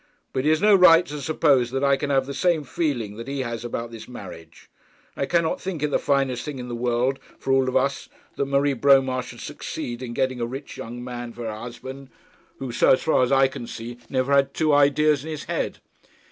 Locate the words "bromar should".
8.73-9.41